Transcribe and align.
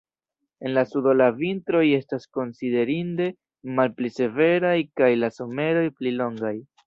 En 0.67 0.71
la 0.77 0.83
sudo 0.93 1.11
la 1.17 1.27
vintroj 1.41 1.83
estas 1.97 2.23
konsiderinde 2.37 3.27
malpli 3.81 4.13
severaj 4.15 4.75
kaj 5.01 5.11
la 5.25 5.33
someroj 5.39 5.85
pli 6.01 6.15
longaj. 6.23 6.57